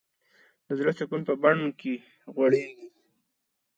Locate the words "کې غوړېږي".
1.79-2.87